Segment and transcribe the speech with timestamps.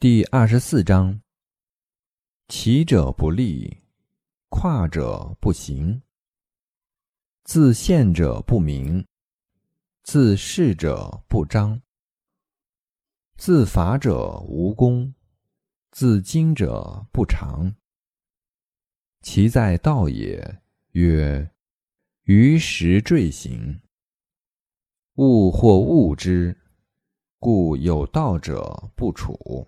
[0.00, 1.20] 第二十四章：
[2.46, 3.82] 起者不立，
[4.48, 6.00] 跨者不行；
[7.42, 9.04] 自见者不明，
[10.04, 11.80] 自是者不彰；
[13.38, 15.12] 自伐者无功，
[15.90, 17.74] 自矜者不长。
[19.20, 20.62] 其在道也，
[20.92, 21.50] 曰：
[22.22, 23.80] 于时坠行，
[25.16, 26.56] 物或物之，
[27.40, 29.66] 故有道者不处。